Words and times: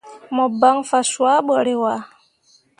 Mo 0.35 0.45
ban 0.59 0.77
fa 0.89 0.99
cuah 1.11 1.39
bo 1.45 1.53
rǝwaa. 1.65 1.99